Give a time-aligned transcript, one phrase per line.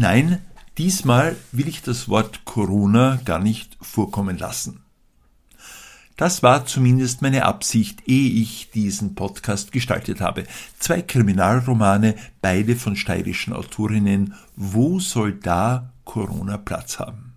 [0.00, 0.40] Nein,
[0.78, 4.80] diesmal will ich das Wort Corona gar nicht vorkommen lassen.
[6.16, 10.44] Das war zumindest meine Absicht, ehe ich diesen Podcast gestaltet habe.
[10.78, 14.34] Zwei Kriminalromane, beide von steirischen Autorinnen.
[14.56, 17.34] Wo soll da Corona Platz haben?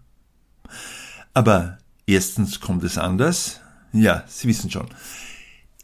[1.33, 1.77] Aber
[2.11, 3.61] erstens kommt es anders.
[3.93, 4.87] Ja, Sie wissen schon.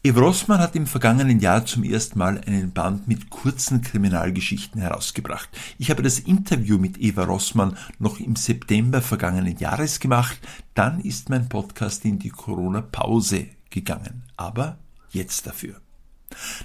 [0.03, 5.49] Eva Rossmann hat im vergangenen Jahr zum ersten Mal einen Band mit kurzen Kriminalgeschichten herausgebracht.
[5.79, 10.39] Ich habe das Interview mit Eva Rossmann noch im September vergangenen Jahres gemacht,
[10.75, 14.23] dann ist mein Podcast in die Corona-Pause gegangen.
[14.38, 14.77] Aber
[15.09, 15.81] jetzt dafür.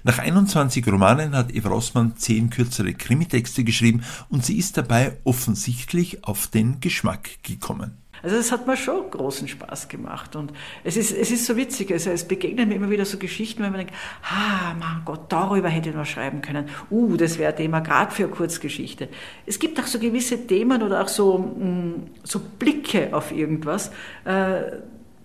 [0.04, 6.24] Nach 21 Romanen hat Eva Rossmann zehn kürzere Krimitexte geschrieben und sie ist dabei offensichtlich
[6.24, 8.01] auf den Geschmack gekommen.
[8.22, 10.36] Also das hat mir schon großen Spaß gemacht.
[10.36, 10.52] Und
[10.84, 13.70] es ist, es ist so witzig, also es begegnen mir immer wieder so Geschichten, wenn
[13.70, 16.68] man denkt, ah, mein Gott, darüber hätte ich noch schreiben können.
[16.90, 19.08] Uh, das wäre Thema gerade für eine Kurzgeschichte.
[19.46, 23.90] Es gibt auch so gewisse Themen oder auch so, mm, so Blicke auf irgendwas,
[24.24, 24.62] äh,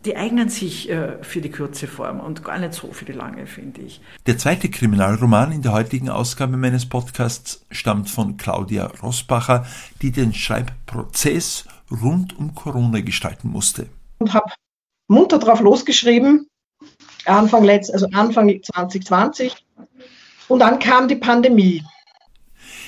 [0.06, 3.46] die eignen sich äh, für die kurze Form und gar nicht so für die lange,
[3.46, 4.00] finde ich.
[4.26, 9.66] Der zweite Kriminalroman in der heutigen Ausgabe meines Podcasts stammt von Claudia Rossbacher,
[10.02, 13.90] die den Schreibprozess rund um Corona gestalten musste.
[14.20, 14.52] Und habe
[15.08, 16.48] munter drauf losgeschrieben,
[17.26, 19.54] Anfang, letzt, also Anfang 2020.
[20.48, 21.84] Und dann kam die Pandemie.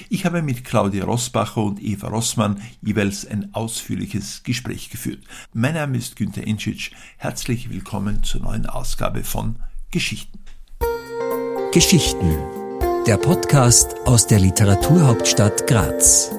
[0.09, 5.23] Ich habe mit Claudia Rossbacher und Eva Rossmann jeweils ein ausführliches Gespräch geführt.
[5.53, 6.91] Mein Name ist Günter Enschitsch.
[7.17, 9.57] Herzlich willkommen zur neuen Ausgabe von
[9.91, 10.39] Geschichten.
[11.71, 12.37] Geschichten.
[13.05, 16.31] Der Podcast aus der Literaturhauptstadt Graz.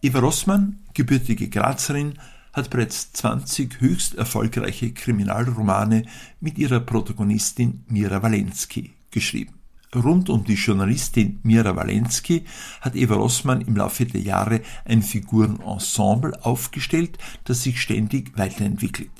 [0.00, 2.20] Eva Rossmann, gebürtige Grazerin,
[2.52, 6.04] hat bereits 20 höchst erfolgreiche Kriminalromane
[6.40, 9.54] mit ihrer Protagonistin Mira Walensky geschrieben.
[9.92, 12.44] Rund um die Journalistin Mira Walensky
[12.80, 19.10] hat Eva Rossmann im Laufe der Jahre ein Figurenensemble aufgestellt, das sich ständig weiterentwickelt.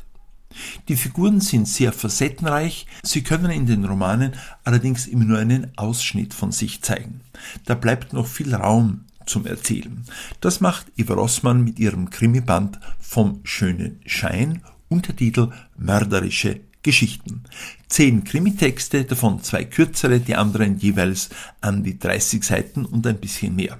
[0.86, 6.34] Die Figuren sind sehr facettenreich, sie können in den Romanen allerdings immer nur einen Ausschnitt
[6.34, 7.20] von sich zeigen.
[7.64, 10.04] Da bleibt noch viel Raum zum Erzählen.
[10.40, 17.44] Das macht Eva Rossmann mit ihrem Krimiband Vom schönen Schein, Untertitel Mörderische Geschichten.
[17.88, 21.28] Zehn Krimitexte, davon zwei kürzere, die anderen jeweils
[21.60, 23.78] an die 30 Seiten und ein bisschen mehr.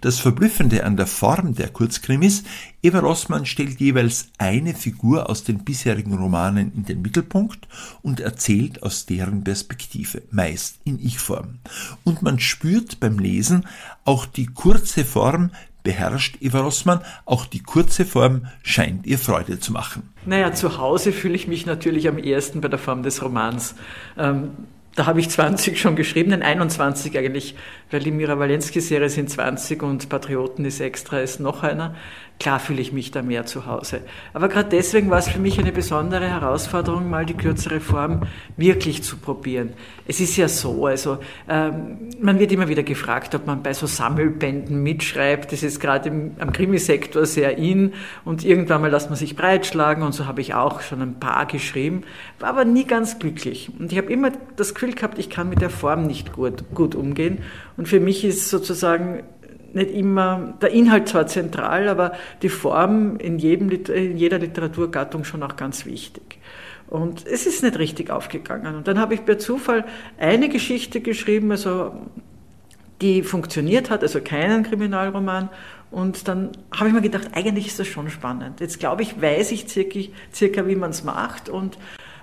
[0.00, 2.44] Das Verblüffende an der Form der Kurzkrimis,
[2.82, 7.66] Eva Rossmann stellt jeweils eine Figur aus den bisherigen Romanen in den Mittelpunkt
[8.02, 11.58] und erzählt aus deren Perspektive, meist in Ich-Form.
[12.04, 13.66] Und man spürt beim Lesen,
[14.04, 15.50] auch die kurze Form
[15.82, 20.08] beherrscht Eva Rossmann, auch die kurze Form scheint ihr Freude zu machen.
[20.24, 23.74] Naja, zu Hause fühle ich mich natürlich am ehesten bei der Form des Romans.
[24.18, 24.50] Ähm
[24.96, 27.54] da habe ich 20 schon geschrieben, nein, 21 eigentlich,
[27.90, 31.94] weil die Mira Walensky-Serie sind 20 und Patrioten ist extra, ist noch einer.
[32.38, 34.02] Klar fühle ich mich da mehr zu Hause.
[34.34, 38.24] Aber gerade deswegen war es für mich eine besondere Herausforderung, mal die kürzere Form
[38.58, 39.72] wirklich zu probieren.
[40.06, 41.16] Es ist ja so, also
[41.48, 45.50] ähm, man wird immer wieder gefragt, ob man bei so Sammelbänden mitschreibt.
[45.50, 47.94] Das ist gerade am Krimisektor sehr in
[48.26, 51.46] und irgendwann mal lässt man sich breitschlagen und so habe ich auch schon ein paar
[51.46, 52.02] geschrieben,
[52.38, 53.70] war aber nie ganz glücklich.
[53.78, 56.94] Und ich habe immer das Gefühl gehabt, ich kann mit der Form nicht gut, gut
[56.94, 57.38] umgehen.
[57.76, 59.22] Und für mich ist sozusagen
[59.72, 65.42] nicht immer, der Inhalt zwar zentral, aber die Form in, jedem, in jeder Literaturgattung schon
[65.42, 66.38] auch ganz wichtig.
[66.88, 68.76] Und es ist nicht richtig aufgegangen.
[68.76, 69.84] Und dann habe ich per Zufall
[70.18, 71.92] eine Geschichte geschrieben, also
[73.02, 75.50] die funktioniert hat, also keinen Kriminalroman.
[75.90, 78.60] Und dann habe ich mir gedacht, eigentlich ist das schon spannend.
[78.60, 80.00] Jetzt glaube ich, weiß ich circa,
[80.32, 81.48] circa wie man es macht.
[81.48, 81.76] Und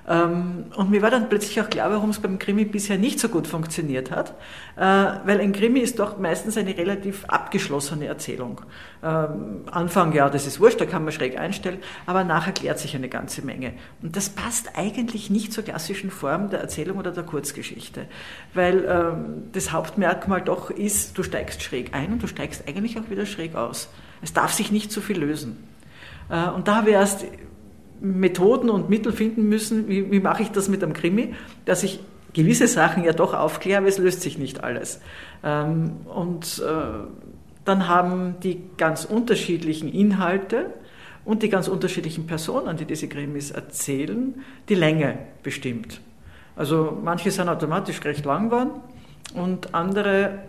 [0.06, 3.48] und mir war dann plötzlich auch klar, warum es beim Krimi bisher nicht so gut
[3.48, 4.32] funktioniert hat,
[4.76, 8.60] äh, weil ein Krimi ist doch meistens eine relativ abgeschlossene Erzählung.
[9.02, 12.96] Ähm, Anfang, ja, das ist wurscht, da kann man schräg einstellen, aber nachher klärt sich
[12.98, 13.74] eine ganze Menge.
[14.02, 18.06] Und das passt eigentlich nicht zur klassischen Form der Erzählung oder der Kurzgeschichte,
[18.54, 23.10] weil ähm, das Hauptmerkmal doch ist, du steigst schräg ein und du steigst eigentlich auch
[23.10, 23.90] wieder schräg aus.
[24.22, 25.64] Es darf sich nicht zu viel lösen.
[26.30, 27.26] Äh, und da habe ich erst
[28.04, 31.34] Methoden und Mittel finden müssen, wie, wie mache ich das mit einem Krimi,
[31.66, 32.00] dass ich
[32.34, 35.00] gewisse Sachen ja doch aufkläre, aber es löst sich nicht alles.
[35.44, 37.08] Ähm, und äh,
[37.64, 40.74] dann haben die ganz unterschiedlichen Inhalte
[41.24, 44.36] und die ganz unterschiedlichen Personen, die diese Krimis erzählen,
[44.68, 46.02] die Länge bestimmt.
[46.56, 48.72] Also manche sind automatisch recht lang geworden
[49.34, 50.40] und andere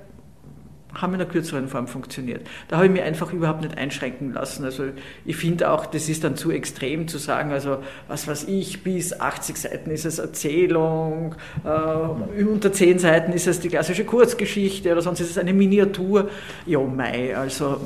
[0.95, 2.47] haben in einer kürzeren Form funktioniert.
[2.69, 4.65] Da habe ich mich einfach überhaupt nicht einschränken lassen.
[4.65, 4.85] Also
[5.25, 9.19] ich finde auch, das ist dann zu extrem zu sagen, also was weiß ich, bis
[9.19, 15.03] 80 Seiten ist es Erzählung, äh, unter 10 Seiten ist es die klassische Kurzgeschichte oder
[15.03, 16.31] sonst ist es eine Miniatur.
[16.67, 17.81] Ja, mei, also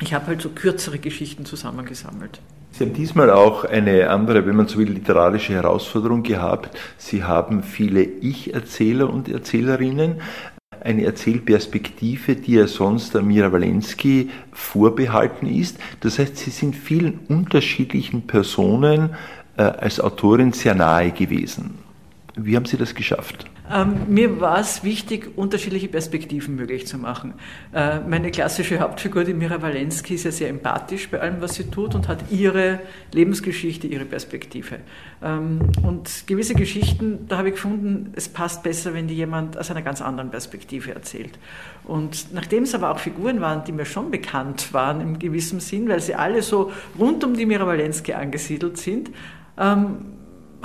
[0.00, 2.40] ich habe halt so kürzere Geschichten zusammengesammelt.
[2.76, 6.76] Sie haben diesmal auch eine andere, wenn man so will, literarische Herausforderung gehabt.
[6.98, 10.20] Sie haben viele Ich-Erzähler und Erzählerinnen,
[10.84, 15.78] eine Erzählperspektive, die ja sonst Mira Walensky vorbehalten ist.
[16.00, 19.10] Das heißt, Sie sind vielen unterschiedlichen Personen
[19.56, 21.83] äh, als Autorin sehr nahe gewesen.
[22.36, 23.46] Wie haben Sie das geschafft?
[23.72, 27.34] Ähm, mir war es wichtig, unterschiedliche Perspektiven möglich zu machen.
[27.72, 31.70] Äh, meine klassische Hauptfigur, die Mira Walensky, ist ja sehr empathisch bei allem, was sie
[31.70, 32.80] tut und hat ihre
[33.12, 34.80] Lebensgeschichte, ihre Perspektive.
[35.22, 39.70] Ähm, und gewisse Geschichten, da habe ich gefunden, es passt besser, wenn die jemand aus
[39.70, 41.38] einer ganz anderen Perspektive erzählt.
[41.84, 45.88] Und nachdem es aber auch Figuren waren, die mir schon bekannt waren im gewissen Sinn,
[45.88, 49.10] weil sie alle so rund um die Mira Walensky angesiedelt sind,
[49.56, 49.98] ähm,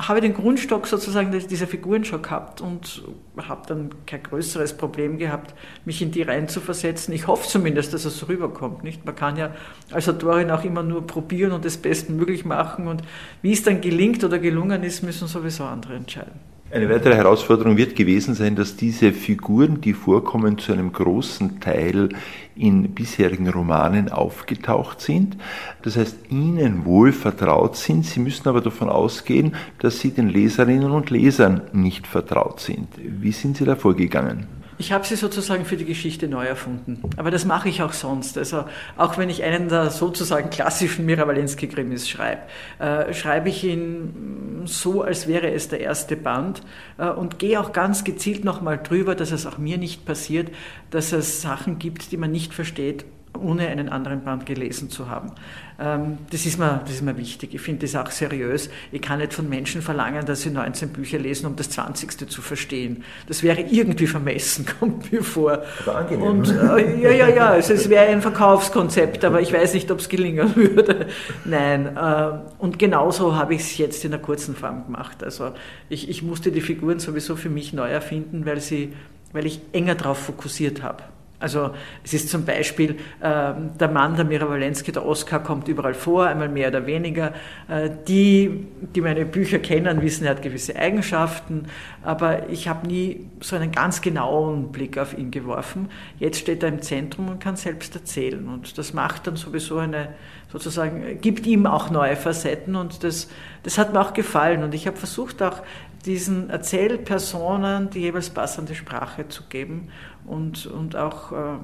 [0.07, 3.04] habe den Grundstock sozusagen dieser Figuren schon gehabt und
[3.38, 5.54] habe dann kein größeres Problem gehabt,
[5.86, 7.13] mich in die reinzuversetzen.
[7.13, 8.84] Ich hoffe zumindest, dass es rüberkommt.
[8.84, 9.06] Nicht?
[9.06, 9.54] Man kann ja
[9.92, 13.01] als Autorin auch immer nur probieren und das bestmöglich machen und
[13.42, 16.49] wie es dann gelingt oder gelungen ist, müssen sowieso andere entscheiden.
[16.71, 22.10] Eine weitere Herausforderung wird gewesen sein, dass diese Figuren, die vorkommen, zu einem großen Teil
[22.56, 25.36] in bisherigen Romanen aufgetaucht sind.
[25.81, 28.06] Das heißt, ihnen wohl vertraut sind.
[28.06, 32.88] Sie müssen aber davon ausgehen, dass sie den Leserinnen und Lesern nicht vertraut sind.
[32.98, 34.58] Wie sind Sie da vorgegangen?
[34.81, 37.01] Ich habe sie sozusagen für die Geschichte neu erfunden.
[37.17, 38.37] Aber das mache ich auch sonst.
[38.37, 38.63] Also
[38.95, 42.43] auch wenn ich einen der sozusagen klassischen Miravalensky-Krimis schreibe,
[42.79, 46.61] äh, schreibe ich ihn so, als wäre es der erste Band
[46.97, 50.49] äh, und gehe auch ganz gezielt nochmal drüber, dass es auch mir nicht passiert,
[50.91, 53.03] dass es Sachen gibt, die man nicht versteht
[53.41, 55.31] ohne einen anderen Band gelesen zu haben.
[55.80, 57.53] Ähm, das ist mir, das ist mir wichtig.
[57.53, 58.69] Ich finde das auch seriös.
[58.91, 62.30] Ich kann nicht von Menschen verlangen, dass sie 19 Bücher lesen, um das 20.
[62.30, 63.03] zu verstehen.
[63.27, 65.63] Das wäre irgendwie vermessen, kommt mir vor.
[65.86, 66.27] Aber angenehm.
[66.27, 70.00] Und, äh, ja, ja, ja, also es wäre ein Verkaufskonzept, aber ich weiß nicht, ob
[70.00, 71.07] es gelingen würde.
[71.45, 75.24] Nein, äh, und genauso habe ich es jetzt in einer kurzen Form gemacht.
[75.24, 75.51] Also
[75.88, 78.94] ich, ich musste die Figuren sowieso für mich neu erfinden, weil, sie,
[79.31, 81.03] weil ich enger darauf fokussiert habe.
[81.39, 81.71] Also
[82.03, 82.91] es ist zum Beispiel
[83.21, 87.33] äh, der Mann, der Mira Walensky, der Oscar, kommt überall vor, einmal mehr oder weniger.
[87.69, 91.68] Äh, die, die meine Bücher kennen, wissen, er hat gewisse Eigenschaften,
[92.03, 95.89] aber ich habe nie so einen ganz genauen Blick auf ihn geworfen.
[96.19, 100.09] Jetzt steht er im Zentrum und kann selbst erzählen und das macht dann sowieso eine,
[100.51, 103.30] sozusagen, gibt ihm auch neue Facetten und das,
[103.63, 105.62] das hat mir auch gefallen und ich habe versucht auch
[106.06, 109.90] diesen Erzählpersonen die jeweils passende Sprache zu geben
[110.25, 111.60] und, und auch, ähm,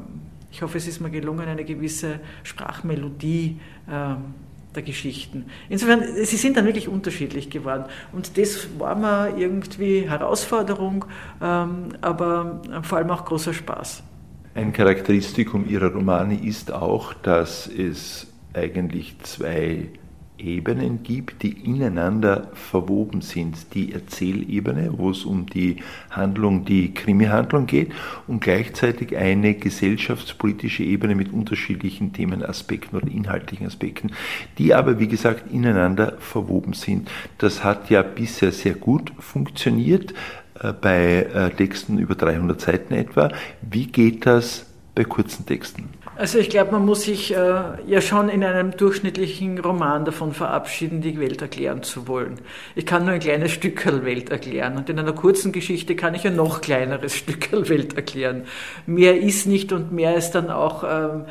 [0.51, 3.59] ich hoffe, es ist mir gelungen, eine gewisse Sprachmelodie
[3.89, 4.17] ähm,
[4.75, 5.45] der Geschichten.
[5.69, 7.85] Insofern, sie sind dann wirklich unterschiedlich geworden.
[8.11, 11.05] Und das war mir irgendwie Herausforderung,
[11.41, 14.03] ähm, aber vor allem auch großer Spaß.
[14.53, 19.89] Ein Charakteristikum ihrer Romane ist auch, dass es eigentlich zwei
[20.37, 23.73] Ebenen gibt, die ineinander verwoben sind.
[23.73, 25.77] Die Erzählebene, wo es um die
[26.09, 27.91] Handlung, die Krimi-Handlung geht,
[28.27, 34.11] und gleichzeitig eine gesellschaftspolitische Ebene mit unterschiedlichen Themenaspekten oder inhaltlichen Aspekten,
[34.57, 37.09] die aber, wie gesagt, ineinander verwoben sind.
[37.37, 40.13] Das hat ja bisher sehr gut funktioniert
[40.59, 43.31] äh, bei äh, Texten über 300 Seiten etwa.
[43.61, 45.89] Wie geht das bei kurzen Texten?
[46.17, 51.01] Also ich glaube, man muss sich äh, ja schon in einem durchschnittlichen Roman davon verabschieden,
[51.01, 52.39] die Welt erklären zu wollen.
[52.73, 56.25] Ich kann nur ein kleines Stückerl Welt erklären und in einer kurzen Geschichte kann ich
[56.25, 58.45] ein noch kleineres Stückerl Welt erklären.
[58.85, 61.25] Mehr ist nicht und mehr ist dann auch ähm,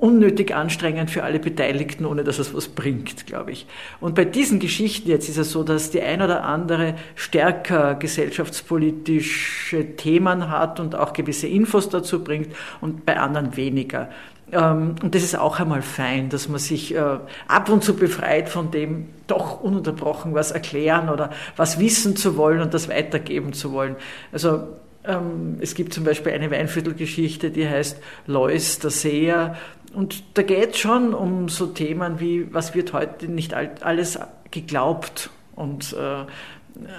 [0.00, 3.66] unnötig anstrengend für alle Beteiligten, ohne dass es was bringt, glaube ich.
[4.00, 9.96] Und bei diesen Geschichten jetzt ist es so, dass die ein oder andere stärker gesellschaftspolitische
[9.96, 12.48] Themen hat und auch gewisse Infos dazu bringt
[12.80, 14.08] und bei anderen weniger.
[14.52, 18.48] Ähm, und das ist auch einmal fein, dass man sich äh, ab und zu befreit
[18.48, 23.72] von dem, doch ununterbrochen was erklären oder was wissen zu wollen und das weitergeben zu
[23.72, 23.96] wollen.
[24.32, 24.62] Also
[25.04, 29.56] ähm, es gibt zum Beispiel eine Weinviertelgeschichte, die heißt Lois der Seher.
[29.92, 34.18] Und da geht es schon um so Themen wie, was wird heute nicht alles
[34.50, 36.24] geglaubt und äh,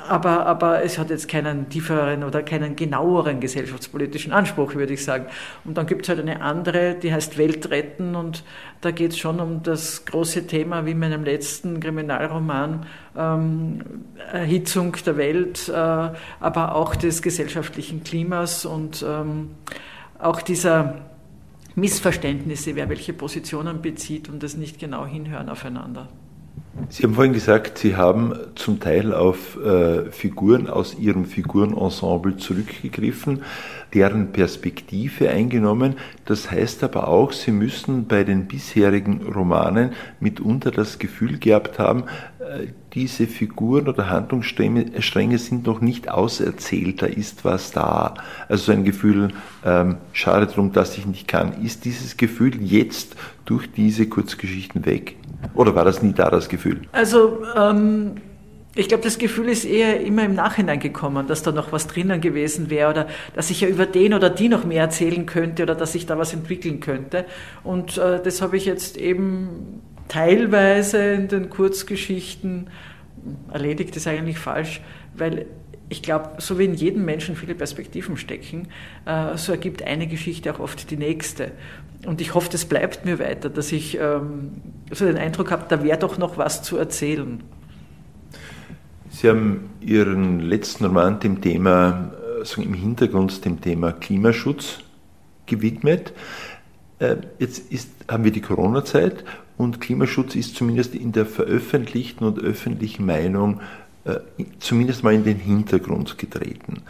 [0.08, 5.26] aber, aber es hat jetzt keinen tieferen oder keinen genaueren gesellschaftspolitischen Anspruch, würde ich sagen.
[5.64, 8.44] Und dann gibt es halt eine andere, die heißt Weltretten und
[8.82, 12.86] da geht es schon um das große Thema, wie in meinem letzten Kriminalroman,
[13.18, 13.82] ähm,
[14.32, 19.52] Erhitzung der Welt, äh, aber auch des gesellschaftlichen Klimas und ähm,
[20.20, 20.96] auch dieser
[21.76, 26.10] Missverständnisse, wer welche Positionen bezieht und das nicht genau hinhören aufeinander.
[26.88, 33.44] Sie haben vorhin gesagt, Sie haben zum Teil auf äh, Figuren aus Ihrem Figurenensemble zurückgegriffen,
[33.94, 35.96] deren Perspektive eingenommen.
[36.24, 42.06] Das heißt aber auch, Sie müssen bei den bisherigen Romanen mitunter das Gefühl gehabt haben,
[42.40, 48.14] äh, diese Figuren oder Handlungsstränge sind noch nicht auserzählt, da ist was da.
[48.48, 49.34] Also so ein Gefühl,
[49.66, 51.64] ähm, schade drum, dass ich nicht kann.
[51.64, 55.16] Ist dieses Gefühl jetzt durch diese Kurzgeschichten weg?
[55.54, 56.82] Oder war das nie da, das Gefühl?
[56.92, 58.16] Also, ähm,
[58.74, 62.22] ich glaube, das Gefühl ist eher immer im Nachhinein gekommen, dass da noch was drinnen
[62.22, 65.76] gewesen wäre oder dass ich ja über den oder die noch mehr erzählen könnte oder
[65.76, 67.26] dass sich da was entwickeln könnte.
[67.64, 72.70] Und äh, das habe ich jetzt eben teilweise in den Kurzgeschichten
[73.52, 74.82] erledigt, ist eigentlich falsch,
[75.16, 75.46] weil
[75.92, 78.70] ich glaube, so wie in jedem Menschen viele Perspektiven stecken,
[79.06, 81.52] äh, so ergibt eine Geschichte auch oft die nächste.
[82.06, 84.52] Und ich hoffe, das bleibt mir weiter, dass ich ähm,
[84.90, 87.44] so den Eindruck habe, da wäre doch noch was zu erzählen.
[89.10, 94.80] Sie haben Ihren letzten Roman dem Thema, also im Hintergrund dem Thema Klimaschutz
[95.46, 96.14] gewidmet.
[97.00, 99.26] Äh, jetzt ist, haben wir die Corona-Zeit
[99.58, 103.60] und Klimaschutz ist zumindest in der veröffentlichten und öffentlichen Meinung
[104.60, 106.84] zumindest mal in den Hintergrund getreten.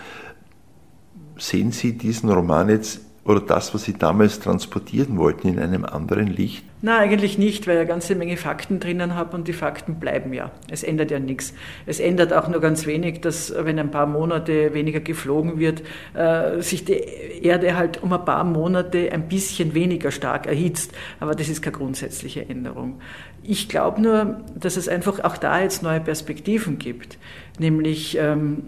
[1.38, 6.28] Sehen Sie diesen Roman jetzt oder das, was Sie damals transportieren wollten, in einem anderen
[6.28, 6.63] Licht?
[6.82, 10.34] Na, eigentlich nicht, weil ich eine ganze Menge Fakten drinnen habe und die Fakten bleiben
[10.34, 10.50] ja.
[10.72, 11.54] Es ändert ja nichts.
[11.86, 15.84] Es ändert auch nur ganz wenig, dass wenn ein paar Monate weniger geflogen wird,
[16.16, 20.92] äh, sich die Erde halt um ein paar Monate ein bisschen weniger stark erhitzt.
[21.20, 23.00] Aber das ist keine grundsätzliche Änderung.
[23.44, 27.20] Ich glaube nur, dass es einfach auch da jetzt neue Perspektiven gibt.
[27.60, 28.63] Nämlich ähm,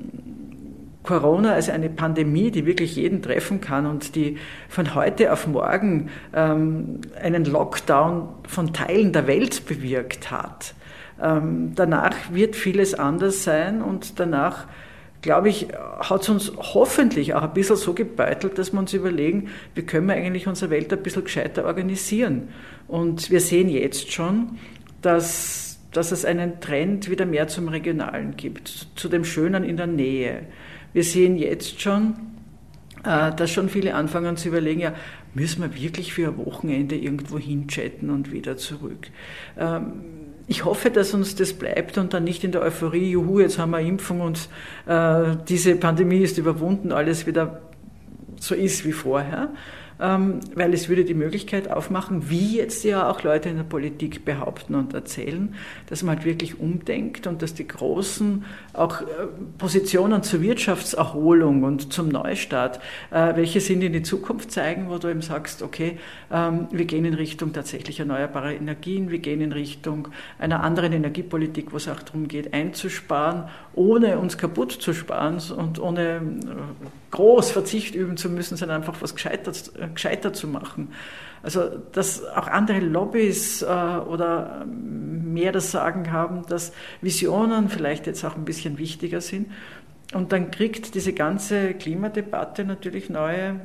[1.03, 4.37] Corona als eine Pandemie, die wirklich jeden treffen kann und die
[4.69, 10.73] von heute auf morgen ähm, einen Lockdown von Teilen der Welt bewirkt hat.
[11.21, 14.65] Ähm, danach wird vieles anders sein und danach,
[15.21, 15.67] glaube ich,
[15.99, 20.07] hat es uns hoffentlich auch ein bisschen so gebeutelt, dass wir uns überlegen, wie können
[20.07, 22.49] wir eigentlich unsere Welt ein bisschen gescheiter organisieren.
[22.87, 24.57] Und wir sehen jetzt schon,
[25.01, 29.87] dass, dass es einen Trend wieder mehr zum Regionalen gibt, zu dem Schönen in der
[29.87, 30.47] Nähe.
[30.93, 32.15] Wir sehen jetzt schon,
[33.03, 34.93] äh, dass schon viele anfangen zu überlegen, ja,
[35.33, 39.09] müssen wir wirklich für ein Wochenende irgendwo hinchatten und wieder zurück.
[39.57, 40.03] Ähm,
[40.47, 43.71] ich hoffe, dass uns das bleibt und dann nicht in der Euphorie, juhu, jetzt haben
[43.71, 44.49] wir Impfung und
[44.85, 47.61] äh, diese Pandemie ist überwunden, alles wieder
[48.39, 49.49] so ist wie vorher,
[50.03, 54.75] weil es würde die Möglichkeit aufmachen, wie jetzt ja auch Leute in der Politik behaupten
[54.75, 55.55] und erzählen,
[55.87, 58.43] dass man halt wirklich umdenkt und dass die großen
[58.73, 59.05] auch äh,
[59.57, 62.81] Positionen zur Wirtschaftserholung und zum Neustart,
[63.11, 65.97] äh, welche sind in die Zukunft zeigen, wo du eben sagst, okay,
[66.31, 71.71] ähm, wir gehen in Richtung tatsächlich erneuerbarer Energien, wir gehen in Richtung einer anderen Energiepolitik,
[71.71, 77.51] wo es auch darum geht, einzusparen, ohne uns kaputt zu sparen und ohne äh, groß
[77.51, 80.89] Verzicht üben zu müssen, sondern einfach was Gescheitert, gescheiter zu machen.
[81.43, 88.23] Also, dass auch andere Lobbys äh, oder mehr das Sagen haben, dass Visionen vielleicht jetzt
[88.25, 89.51] auch ein bisschen wichtiger sind.
[90.13, 93.59] Und dann kriegt diese ganze Klimadebatte natürlich neue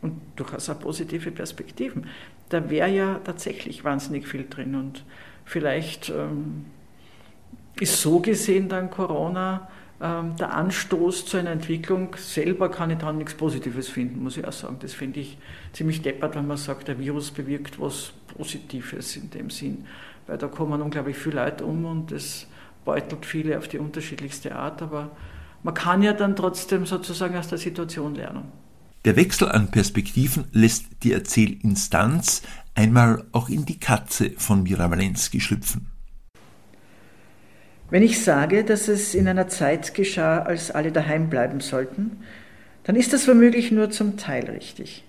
[0.00, 2.06] und durchaus auch positive Perspektiven.
[2.48, 5.04] Da wäre ja tatsächlich wahnsinnig viel drin und
[5.44, 6.64] vielleicht ähm,
[7.78, 12.16] ist so gesehen dann Corona ähm, der Anstoß zu einer Entwicklung.
[12.16, 14.76] Selber kann ich dann nichts Positives finden, muss ich auch sagen.
[14.80, 15.38] Das finde ich
[15.72, 19.86] ziemlich deppert, wenn man sagt, der Virus bewirkt was Positives in dem Sinn.
[20.26, 22.46] Weil da kommen unglaublich viele Leute um und es
[22.84, 24.82] beutelt viele auf die unterschiedlichste Art.
[24.82, 25.10] Aber
[25.62, 28.52] man kann ja dann trotzdem sozusagen aus der Situation lernen.
[29.04, 32.42] Der Wechsel an Perspektiven lässt die Erzählinstanz
[32.74, 35.93] einmal auch in die Katze von Mira Walensky schlüpfen.
[37.90, 42.22] Wenn ich sage, dass es in einer Zeit geschah, als alle daheim bleiben sollten,
[42.84, 45.04] dann ist das womöglich nur zum Teil richtig.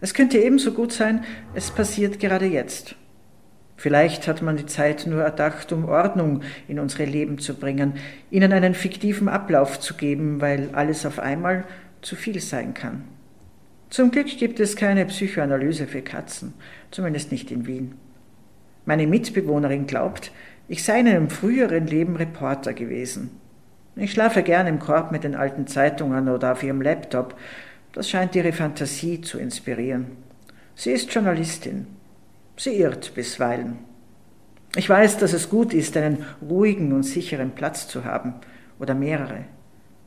[0.00, 1.24] Es könnte ebenso gut sein,
[1.54, 2.96] es passiert gerade jetzt.
[3.76, 7.94] Vielleicht hat man die Zeit nur erdacht, um Ordnung in unsere Leben zu bringen,
[8.30, 11.64] ihnen einen fiktiven Ablauf zu geben, weil alles auf einmal
[12.02, 13.04] zu viel sein kann.
[13.90, 16.54] Zum Glück gibt es keine Psychoanalyse für Katzen,
[16.90, 17.94] zumindest nicht in Wien.
[18.86, 20.32] Meine Mitbewohnerin glaubt,
[20.68, 23.30] ich sei in einem früheren Leben Reporter gewesen.
[23.96, 27.36] Ich schlafe gern im Korb mit den alten Zeitungen oder auf ihrem Laptop.
[27.92, 30.06] Das scheint ihre Fantasie zu inspirieren.
[30.74, 31.86] Sie ist Journalistin.
[32.56, 33.78] Sie irrt bisweilen.
[34.76, 38.34] Ich weiß, dass es gut ist, einen ruhigen und sicheren Platz zu haben
[38.80, 39.44] oder mehrere.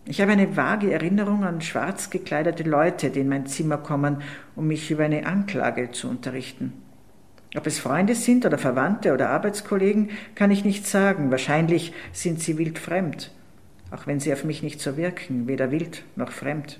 [0.06, 4.22] Ich habe eine vage Erinnerung an schwarz gekleidete Leute, die in mein Zimmer kommen,
[4.56, 6.74] um mich über eine Anklage zu unterrichten.
[7.58, 11.32] Ob es Freunde sind oder Verwandte oder Arbeitskollegen, kann ich nicht sagen.
[11.32, 13.32] Wahrscheinlich sind sie wild fremd,
[13.90, 16.80] auch wenn sie auf mich nicht so wirken, weder wild noch fremd.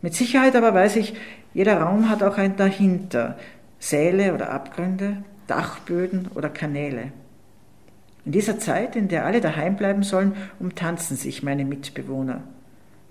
[0.00, 1.14] Mit Sicherheit aber weiß ich,
[1.52, 3.36] jeder Raum hat auch ein Dahinter,
[3.80, 7.12] Säle oder Abgründe, Dachböden oder Kanäle.
[8.24, 12.42] In dieser Zeit, in der alle daheim bleiben sollen, umtanzen sich meine Mitbewohner.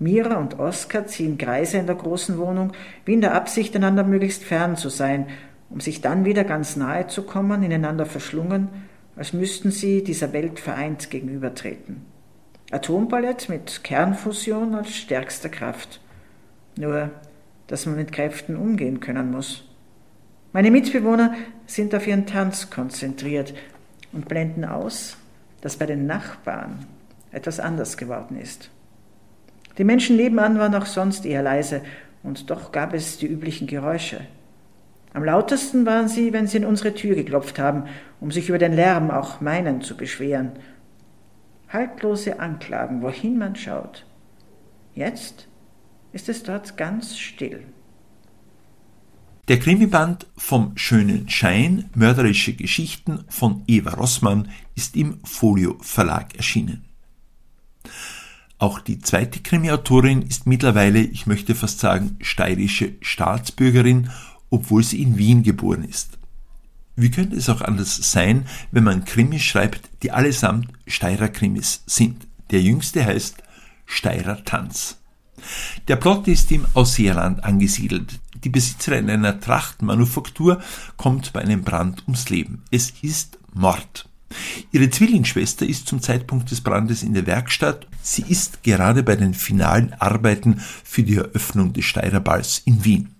[0.00, 2.72] Mira und Oskar ziehen Kreise in der großen Wohnung,
[3.04, 5.26] wie in der Absicht, einander möglichst fern zu sein,
[5.72, 8.68] um sich dann wieder ganz nahe zu kommen, ineinander verschlungen,
[9.16, 12.02] als müssten sie dieser Welt vereint gegenübertreten.
[12.70, 16.00] Atomballett mit Kernfusion als stärkster Kraft.
[16.76, 17.10] Nur,
[17.66, 19.64] dass man mit Kräften umgehen können muss.
[20.52, 21.34] Meine Mitbewohner
[21.66, 23.54] sind auf ihren Tanz konzentriert
[24.12, 25.16] und blenden aus,
[25.62, 26.86] dass bei den Nachbarn
[27.30, 28.70] etwas anders geworden ist.
[29.78, 31.80] Die Menschen nebenan waren auch sonst eher leise,
[32.22, 34.20] und doch gab es die üblichen Geräusche.
[35.14, 37.84] Am lautesten waren sie, wenn sie in unsere Tür geklopft haben,
[38.20, 40.52] um sich über den Lärm auch meinen zu beschweren.
[41.68, 44.06] Haltlose Anklagen, wohin man schaut.
[44.94, 45.48] Jetzt
[46.12, 47.64] ist es dort ganz still.
[49.48, 56.84] Der Krimiband Vom schönen Schein, mörderische Geschichten von Eva Rossmann ist im Folio Verlag erschienen.
[58.58, 64.10] Auch die zweite Krimi-Autorin ist mittlerweile, ich möchte fast sagen, steirische Staatsbürgerin,
[64.52, 66.18] obwohl sie in Wien geboren ist.
[66.94, 72.26] Wie könnte es auch anders sein, wenn man Krimis schreibt, die allesamt Steirer Krimis sind?
[72.50, 73.42] Der jüngste heißt
[73.86, 74.98] Steirer Tanz.
[75.88, 78.20] Der Plot ist im Ausseerland angesiedelt.
[78.44, 80.60] Die Besitzerin einer Trachtmanufaktur
[80.96, 82.62] kommt bei einem Brand ums Leben.
[82.70, 84.08] Es ist Mord.
[84.70, 87.86] Ihre Zwillingsschwester ist zum Zeitpunkt des Brandes in der Werkstatt.
[88.02, 93.14] Sie ist gerade bei den finalen Arbeiten für die Eröffnung des Steirerballs in Wien.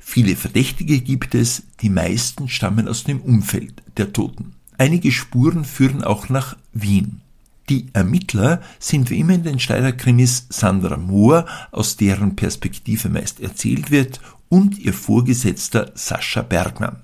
[0.00, 4.54] Viele Verdächtige gibt es, die meisten stammen aus dem Umfeld der Toten.
[4.78, 7.20] Einige Spuren führen auch nach Wien.
[7.68, 13.40] Die Ermittler sind wie immer in den Steirer Krimis Sandra Mohr, aus deren Perspektive meist
[13.40, 17.02] erzählt wird, und ihr Vorgesetzter Sascha Bergmann.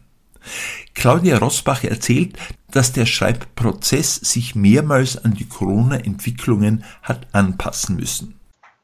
[0.94, 2.36] Claudia Rosbach erzählt,
[2.70, 8.39] dass der Schreibprozess sich mehrmals an die Corona-Entwicklungen hat anpassen müssen.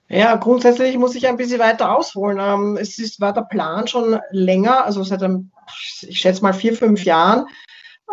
[0.09, 2.39] Ja, grundsätzlich muss ich ein bisschen weiter ausholen.
[2.41, 5.51] Ähm, es ist, war der Plan schon länger, also seit einem,
[6.03, 7.47] ich schätze mal vier, fünf Jahren,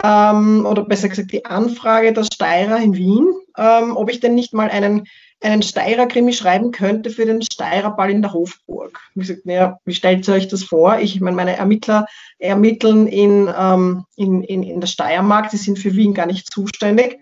[0.03, 3.27] ähm, oder besser gesagt die Anfrage der Steirer in Wien,
[3.57, 5.03] ähm, ob ich denn nicht mal einen,
[5.41, 8.99] einen Steirer-Krimi schreiben könnte für den Steirerball in der Hofburg.
[9.13, 10.97] Ich gesagt, naja, wie stellt ihr euch das vor?
[10.97, 12.07] Ich meine, meine Ermittler
[12.39, 17.19] ermitteln in, ähm, in, in, in der Steiermark, die sind für Wien gar nicht zuständig.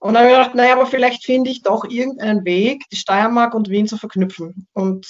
[0.00, 3.54] Und dann habe ich gedacht, naja, aber vielleicht finde ich doch irgendeinen Weg, die Steiermark
[3.54, 4.68] und Wien zu verknüpfen.
[4.72, 5.06] Und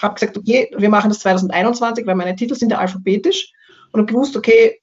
[0.00, 3.52] habe gesagt, okay, wir machen das 2021, weil meine Titel sind ja alphabetisch.
[3.92, 4.80] Und habe gewusst, okay,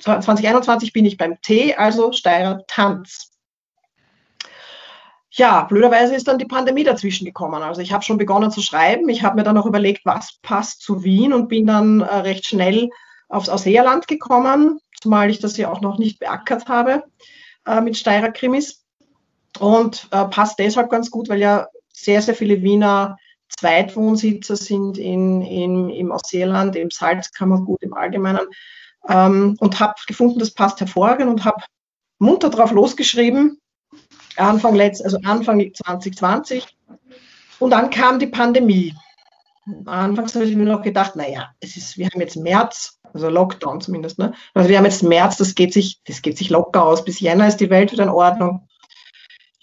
[0.00, 3.30] 2021 bin ich beim T, also Steirer Tanz.
[5.30, 7.62] Ja, blöderweise ist dann die Pandemie dazwischen gekommen.
[7.62, 9.08] Also ich habe schon begonnen zu schreiben.
[9.08, 12.46] Ich habe mir dann auch überlegt, was passt zu Wien und bin dann äh, recht
[12.46, 12.88] schnell
[13.28, 17.04] aufs Ausseerland gekommen, zumal ich das ja auch noch nicht beackert habe
[17.66, 18.85] äh, mit Steirer Krimis.
[19.60, 23.16] Und äh, passt deshalb ganz gut, weil ja sehr, sehr viele Wiener
[23.48, 28.46] Zweitwohnsitzer sind in, in, im Ausseerland, im Salzkammergut im Allgemeinen
[29.08, 31.62] ähm, und habe gefunden, das passt hervorragend und habe
[32.18, 33.60] munter drauf losgeschrieben,
[34.36, 36.66] Anfang letzt, also Anfang 2020.
[37.58, 38.94] Und dann kam die Pandemie.
[39.86, 43.80] Anfangs habe ich mir noch gedacht, naja, es ist, wir haben jetzt März, also Lockdown
[43.80, 44.32] zumindest, ne?
[44.54, 47.04] Also wir haben jetzt März, das geht sich, das geht sich locker aus.
[47.04, 48.68] Bis Jänner ist die Welt wieder in Ordnung.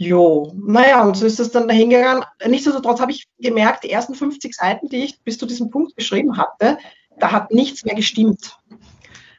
[0.03, 2.23] Jo, naja, und so ist das dann dahingegangen.
[2.45, 6.37] Nichtsdestotrotz habe ich gemerkt, die ersten 50 Seiten, die ich bis zu diesem Punkt geschrieben
[6.37, 6.77] hatte,
[7.19, 8.57] da hat nichts mehr gestimmt.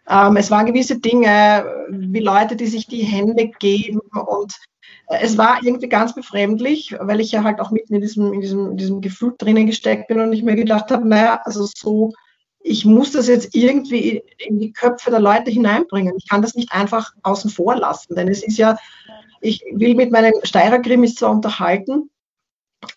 [0.08, 4.54] Ähm, es waren gewisse Dinge, wie Leute, die sich die Hände geben und
[5.08, 8.40] äh, es war irgendwie ganz befremdlich, weil ich ja halt auch mitten in diesem, in
[8.40, 12.12] diesem, in diesem Gefühl drinnen gesteckt bin und ich mir gedacht habe, naja, also so,
[12.60, 16.14] ich muss das jetzt irgendwie in die Köpfe der Leute hineinbringen.
[16.16, 18.78] Ich kann das nicht einfach außen vor lassen, denn es ist ja,
[19.44, 22.10] ich will mit meinen Steirer-Krimis zwar unterhalten,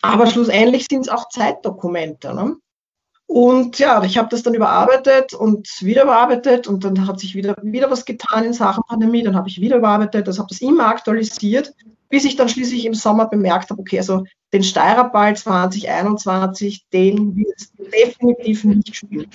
[0.02, 2.34] aber schlussendlich sind es auch Zeitdokumente.
[2.34, 2.56] Ne?
[3.26, 7.56] Und ja, ich habe das dann überarbeitet und wieder überarbeitet und dann hat sich wieder,
[7.62, 10.86] wieder was getan in Sachen Pandemie, dann habe ich wieder überarbeitet, das habe das immer
[10.86, 11.74] aktualisiert,
[12.08, 17.54] bis ich dann schließlich im Sommer bemerkt habe, okay, also den Steirerball 2021, den wird
[17.58, 19.30] es definitiv nicht spielen.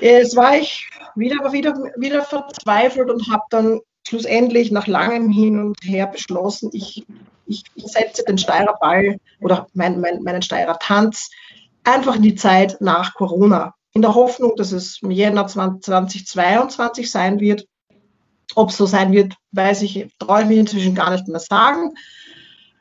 [0.00, 5.76] Jetzt war ich wieder, wieder, wieder verzweifelt und habe dann schlussendlich nach langem Hin und
[5.82, 7.04] Her beschlossen, ich
[7.48, 11.30] ich setze den Steirer Ball oder mein, mein, meinen Steirer Tanz
[11.84, 13.74] einfach in die Zeit nach Corona.
[13.94, 17.66] In der Hoffnung, dass es im Jänner 2022 sein wird.
[18.54, 21.94] Ob es so sein wird, weiß ich, traue ich mich inzwischen gar nicht mehr sagen.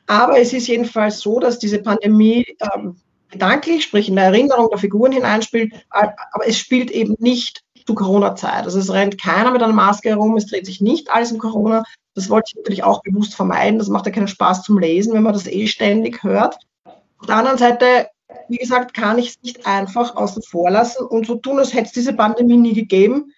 [0.06, 2.98] Aber es ist jedenfalls so, dass diese Pandemie ähm,
[3.30, 8.66] gedanklich, sprich in der Erinnerung der Figuren hineinspielt, aber es spielt eben nicht zu Corona-Zeit.
[8.66, 11.84] Also es rennt keiner mit einer Maske herum, es dreht sich nicht alles um Corona.
[12.14, 13.80] Das wollte ich natürlich auch bewusst vermeiden.
[13.80, 16.58] Das macht ja keinen Spaß zum Lesen, wenn man das eh ständig hört.
[17.20, 18.08] Auf der anderen Seite,
[18.50, 21.86] wie gesagt, kann ich es nicht einfach außen vor lassen und so tun, als hätte
[21.86, 23.34] es diese Pandemie nie gegeben.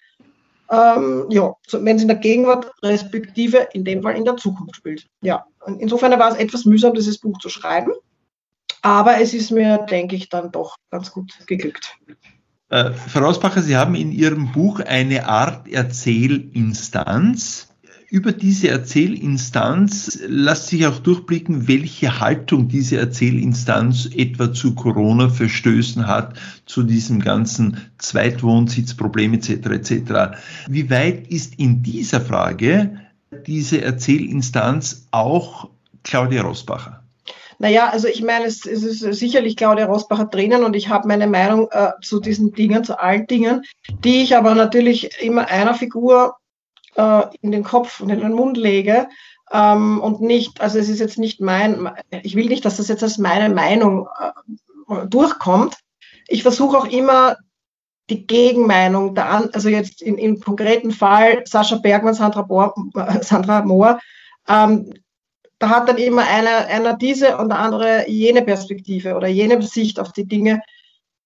[0.71, 5.07] Ähm, ja, wenn es in der Gegenwart respektive in dem Fall in der Zukunft spielt.
[5.21, 5.45] Ja,
[5.79, 7.91] insofern war es etwas mühsam, dieses Buch zu schreiben,
[8.81, 11.97] aber es ist mir, denke ich, dann doch ganz gut geglückt.
[12.69, 17.65] Äh, Frau Rosbacher, Sie haben in Ihrem Buch eine Art Erzählinstanz.
[18.11, 26.39] Über diese Erzählinstanz lässt sich auch durchblicken, welche Haltung diese Erzählinstanz etwa zu Corona-Verstößen hat,
[26.65, 29.49] zu diesem ganzen Zweitwohnsitzproblem etc.
[29.49, 29.91] etc.
[30.67, 32.99] Wie weit ist in dieser Frage
[33.45, 35.69] diese Erzählinstanz auch
[36.03, 37.03] Claudia Rosbacher?
[37.61, 41.27] Naja, also ich meine, es, es ist sicherlich Claudia Rosbacher drinnen und ich habe meine
[41.27, 43.63] Meinung äh, zu diesen Dingen, zu allen Dingen,
[44.05, 46.37] die ich aber natürlich immer einer Figur
[46.95, 49.09] äh, in den Kopf und in den Mund lege.
[49.51, 51.91] Ähm, und nicht, also es ist jetzt nicht mein,
[52.23, 54.07] ich will nicht, dass das jetzt als meine Meinung
[54.87, 55.75] äh, durchkommt.
[56.29, 57.35] Ich versuche auch immer
[58.09, 63.21] die Gegenmeinung da an, also jetzt in, im konkreten Fall Sascha Bergmann, Sandra, Bohr, äh,
[63.21, 63.99] Sandra Mohr,
[64.47, 64.93] ähm,
[65.59, 69.99] da hat dann immer einer, einer diese und der andere jene Perspektive oder jene Sicht
[69.99, 70.61] auf die Dinge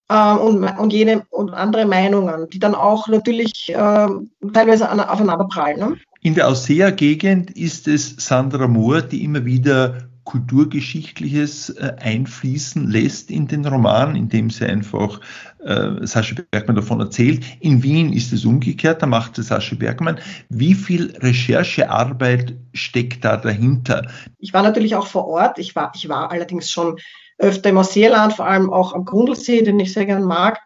[0.09, 4.07] ähm, und, und jene und andere Meinungen, die dann auch natürlich äh,
[4.53, 5.79] teilweise an, aufeinander prallen.
[5.79, 5.97] Ne?
[6.21, 13.47] In der Ausseher-Gegend ist es Sandra Mohr, die immer wieder Kulturgeschichtliches äh, einfließen lässt in
[13.47, 15.19] den Roman, indem sie einfach
[15.59, 17.43] äh, Sascha Bergmann davon erzählt.
[17.59, 20.19] In Wien ist es umgekehrt, da macht es Sascha Bergmann.
[20.49, 24.07] Wie viel Recherchearbeit steckt da dahinter?
[24.39, 25.59] Ich war natürlich auch vor Ort.
[25.59, 26.97] Ich war, ich war allerdings schon
[27.37, 30.59] öfter im Ausseerland, vor allem auch am Grundlsee, den ich sehr gern mag.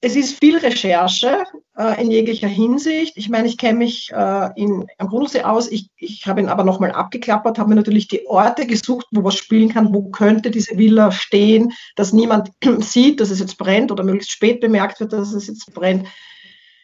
[0.00, 1.44] Es ist viel Recherche
[1.78, 3.16] äh, in jeglicher Hinsicht.
[3.16, 5.70] Ich meine, ich kenne mich äh, in, am Grundlsee aus.
[5.70, 9.36] Ich, ich habe ihn aber nochmal abgeklappert, habe mir natürlich die Orte gesucht, wo was
[9.36, 14.02] spielen kann, wo könnte diese Villa stehen, dass niemand sieht, dass es jetzt brennt oder
[14.02, 16.08] möglichst spät bemerkt wird, dass es jetzt brennt.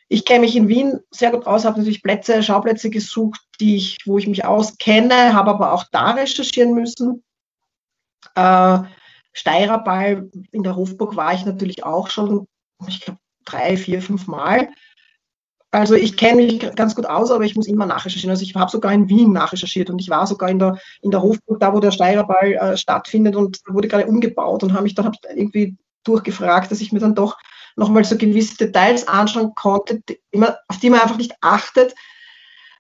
[0.09, 3.99] Ich kenne mich in Wien sehr gut aus, habe natürlich Plätze, Schauplätze gesucht, die ich,
[4.05, 7.25] wo ich mich auskenne, habe aber auch da recherchieren müssen.
[8.37, 8.79] Äh,
[9.33, 12.47] Steirerball in der Hofburg war ich natürlich auch schon,
[12.87, 14.69] ich glaube, drei, vier, fünf Mal.
[15.71, 18.31] Also ich kenne mich ganz gut aus, aber ich muss immer nachrecherchieren.
[18.31, 21.21] Also ich habe sogar in Wien nachrecherchiert und ich war sogar in der, in der
[21.21, 25.07] Hofburg, da wo der Steirerball äh, stattfindet und wurde gerade umgebaut und habe mich dann
[25.07, 27.37] hab irgendwie durchgefragt, dass ich mir dann doch
[27.77, 30.21] nochmal so gewisse Details anschauen konnte, die,
[30.69, 31.95] auf die man einfach nicht achtet,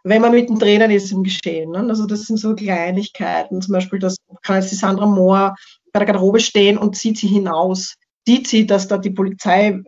[0.04, 1.72] wenn man mit den Trainern ist im Geschehen.
[1.72, 1.84] Ne?
[1.88, 3.60] Also das sind so Kleinigkeiten.
[3.60, 5.56] Zum Beispiel, das kann jetzt die Sandra Mohr
[5.92, 7.96] bei der Garderobe stehen und zieht sie hinaus.
[8.26, 9.84] Sieht sie, dass da die Polizeiwagen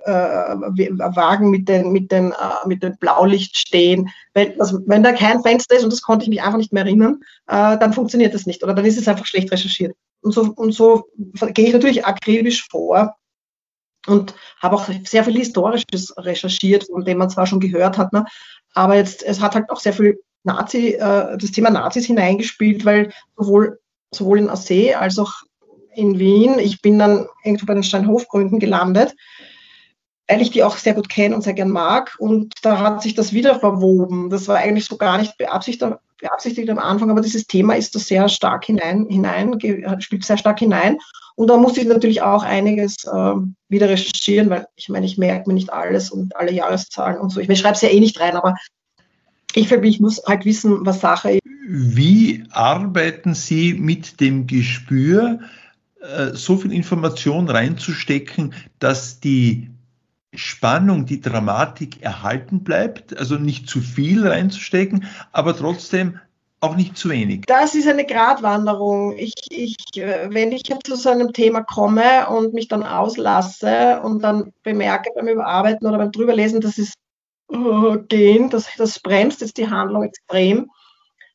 [1.46, 4.10] äh, mit den, mit, den, äh, mit dem Blaulicht stehen.
[4.34, 6.84] Wenn, also, wenn da kein Fenster ist, und das konnte ich mich einfach nicht mehr
[6.84, 8.62] erinnern, äh, dann funktioniert das nicht.
[8.62, 9.96] Oder dann ist es einfach schlecht recherchiert.
[10.20, 13.16] Und so, und so gehe ich natürlich akribisch vor
[14.06, 18.24] und habe auch sehr viel Historisches recherchiert, von dem man zwar schon gehört hat, ne?
[18.74, 23.12] aber jetzt, es hat halt auch sehr viel Nazi, äh, das Thema Nazis hineingespielt, weil
[23.36, 23.80] sowohl,
[24.14, 25.32] sowohl in Assee als auch
[25.96, 26.58] in Wien.
[26.58, 29.14] Ich bin dann irgendwo bei den Steinhofgründen gelandet,
[30.28, 32.14] weil ich die auch sehr gut kenne und sehr gern mag.
[32.18, 34.30] Und da hat sich das wieder verwoben.
[34.30, 37.98] Das war eigentlich so gar nicht beabsichtigt, beabsichtigt am Anfang, aber dieses Thema ist da
[37.98, 39.58] sehr stark hinein, hinein
[40.00, 40.98] spielt sehr stark hinein.
[41.36, 43.34] Und da muss ich natürlich auch einiges äh,
[43.68, 47.40] wieder recherchieren, weil ich meine, ich merke mir nicht alles und alle Jahreszahlen und so.
[47.40, 48.54] Ich, ich schreibe es ja eh nicht rein, aber
[49.54, 51.40] ich, ich muss halt wissen, was Sache ist.
[51.68, 55.40] Wie arbeiten Sie mit dem Gespür,
[56.00, 59.70] äh, so viel Information reinzustecken, dass die
[60.34, 66.20] Spannung, die Dramatik erhalten bleibt, also nicht zu viel reinzustecken, aber trotzdem
[66.60, 67.44] auch nicht zu wenig.
[67.46, 69.16] Das ist eine Gratwanderung.
[69.16, 74.22] Ich, ich, äh, wenn ich zu so einem Thema komme und mich dann auslasse und
[74.22, 76.94] dann bemerke beim Überarbeiten oder beim Drüberlesen, dass es
[77.48, 80.70] oh, gehen, dass das bremst jetzt die Handlung extrem,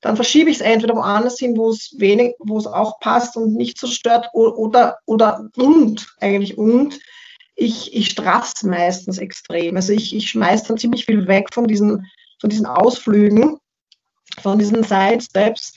[0.01, 3.53] dann verschiebe ich es entweder woanders hin, wo es wenig, wo es auch passt und
[3.53, 6.99] nicht so stört, oder, oder und, eigentlich und,
[7.55, 9.75] ich, ich straff's meistens extrem.
[9.75, 12.07] Also ich, ich schmeiß dann ziemlich viel weg von diesen,
[12.39, 13.57] von diesen Ausflügen,
[14.41, 15.73] von diesen Sidesteps.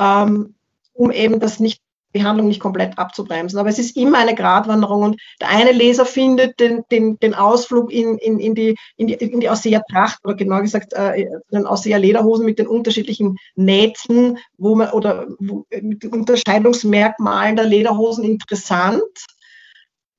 [0.00, 0.54] Ähm,
[0.94, 1.80] um eben das nicht
[2.18, 3.58] die Handlung nicht komplett abzubremsen.
[3.58, 7.92] Aber es ist immer eine Gratwanderung und der eine Leser findet den, den, den Ausflug
[7.92, 12.44] in, in, in die, in die, in die Ausseher-Tracht oder genau gesagt äh, den Ausseher-Lederhosen
[12.44, 19.02] mit den unterschiedlichen Nähten wo man, oder wo, mit den Unterscheidungsmerkmalen der Lederhosen interessant,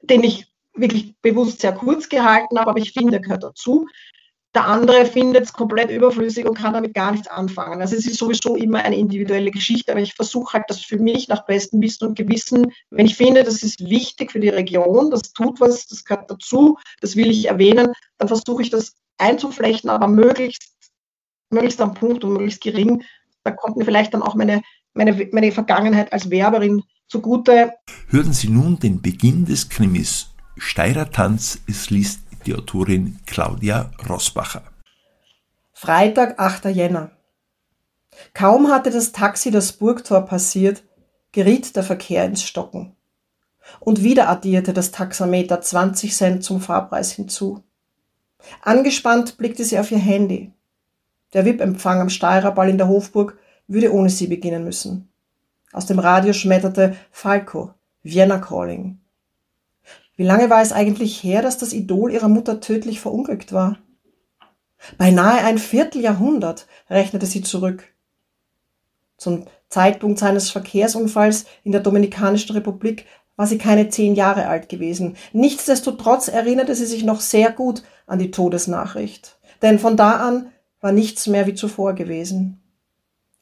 [0.01, 3.88] den ich wirklich bewusst sehr kurz gehalten habe, aber ich finde, gehört dazu.
[4.60, 7.80] Der andere findet es komplett überflüssig und kann damit gar nichts anfangen.
[7.80, 11.30] Also es ist sowieso immer eine individuelle Geschichte, aber ich versuche halt das für mich
[11.30, 15.32] nach bestem Wissen und Gewissen, wenn ich finde, das ist wichtig für die Region, das
[15.32, 20.10] tut was, das gehört dazu, das will ich erwähnen, dann versuche ich das einzuflechten, aber
[20.10, 20.74] möglichst,
[21.52, 23.04] möglichst am Punkt und möglichst gering.
[23.45, 24.62] Da kommt mir vielleicht dann auch meine,
[24.93, 27.76] meine, meine Vergangenheit als Werberin zugute.
[28.10, 34.63] Hören Sie nun den Beginn des Krimis Steirer Tanz, es liest die Autorin Claudia Rossbacher.
[35.71, 36.65] Freitag, 8.
[36.65, 37.12] Jänner.
[38.33, 40.83] Kaum hatte das Taxi das Burgtor passiert,
[41.31, 42.95] geriet der Verkehr ins Stocken.
[43.79, 47.63] Und wieder addierte das Taxameter 20 Cent zum Fahrpreis hinzu.
[48.63, 50.51] Angespannt blickte sie auf ihr Handy.
[51.33, 55.07] Der VIP-Empfang am Steirerball in der Hofburg würde ohne sie beginnen müssen.
[55.71, 58.98] Aus dem Radio schmetterte Falco, Vienna Calling.
[60.19, 63.77] Wie lange war es eigentlich her, dass das Idol ihrer Mutter tödlich verunglückt war?
[64.97, 67.86] Beinahe ein Vierteljahrhundert, rechnete sie zurück.
[69.15, 73.05] Zum Zeitpunkt seines Verkehrsunfalls in der Dominikanischen Republik
[73.38, 75.15] war sie keine zehn Jahre alt gewesen.
[75.32, 79.39] Nichtsdestotrotz erinnerte sie sich noch sehr gut an die Todesnachricht.
[79.62, 80.51] Denn von da an
[80.82, 82.62] war nichts mehr wie zuvor gewesen.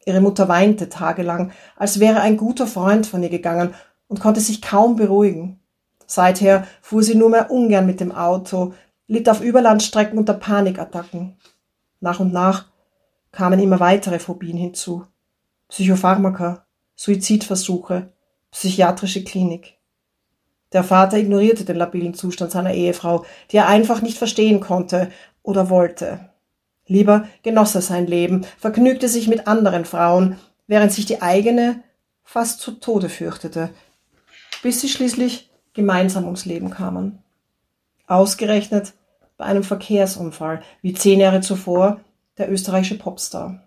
[0.06, 3.74] Ihre Mutter weinte tagelang, als wäre ein guter Freund von ihr gegangen
[4.08, 5.60] und konnte sich kaum beruhigen.
[6.08, 8.74] Seither fuhr sie nur mehr ungern mit dem Auto,
[9.08, 11.38] litt auf Überlandstrecken unter Panikattacken.
[12.00, 12.66] Nach und nach
[13.32, 15.06] kamen immer weitere Phobien hinzu.
[15.68, 16.66] Psychopharmaka,
[16.96, 18.14] Suizidversuche,
[18.52, 19.78] psychiatrische Klinik.
[20.74, 25.12] Der Vater ignorierte den labilen Zustand seiner Ehefrau, die er einfach nicht verstehen konnte
[25.44, 26.32] oder wollte.
[26.88, 31.84] Lieber genoss er sein Leben, vergnügte sich mit anderen Frauen, während sich die eigene
[32.24, 33.70] fast zu Tode fürchtete,
[34.64, 37.20] bis sie schließlich gemeinsam ums Leben kamen.
[38.08, 38.94] Ausgerechnet
[39.38, 42.02] bei einem Verkehrsunfall, wie zehn Jahre zuvor
[42.38, 43.64] der österreichische Popstar.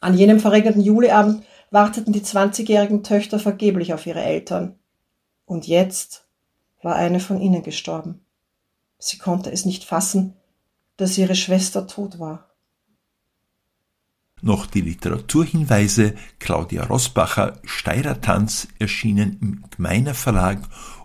[0.00, 4.76] An jenem verregneten Juliabend warteten die zwanzigjährigen Töchter vergeblich auf ihre Eltern.
[5.44, 6.26] Und jetzt
[6.82, 8.24] war eine von ihnen gestorben.
[8.98, 10.34] Sie konnte es nicht fassen,
[10.96, 12.49] dass ihre Schwester tot war.
[14.42, 20.60] Noch die Literaturhinweise Claudia Rossbacher Steirer Tanz erschienen im Gmeiner Verlag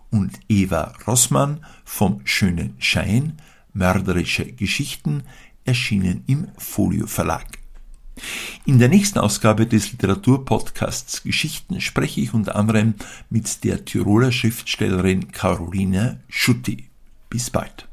[0.09, 3.33] und Eva Rossmann vom Schönen Schein
[3.73, 5.23] Mörderische Geschichten
[5.65, 7.45] erschienen im Folio Verlag.
[8.65, 12.95] In der nächsten Ausgabe des Literaturpodcasts Geschichten spreche ich unter anderem
[13.29, 16.85] mit der Tiroler Schriftstellerin Caroline Schutti.
[17.29, 17.89] Bis bald.